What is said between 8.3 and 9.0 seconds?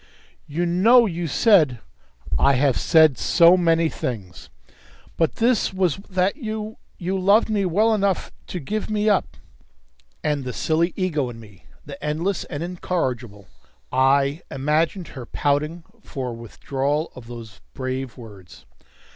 to give